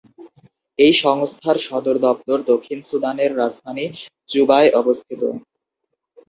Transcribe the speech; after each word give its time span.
এই 0.79 0.93
সংস্থার 1.03 1.57
সদর 1.59 1.95
দপ্তর 2.05 2.37
দক্ষিণ 2.43 2.79
সুদানের 2.81 3.31
রাজধানী 3.37 3.85
জুবায় 4.29 4.69
অবস্থিত। 4.73 5.21